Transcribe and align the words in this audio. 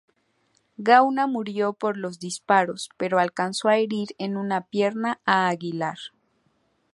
Gauna 0.79 1.27
murió 1.27 1.73
por 1.73 1.95
los 1.95 2.17
disparos 2.17 2.89
pero 2.97 3.19
alcanzó 3.19 3.67
a 3.67 3.77
herir 3.77 4.15
en 4.17 4.35
una 4.35 4.61
pierna 4.61 5.21
a 5.27 5.47
Aguilar. 5.47 5.99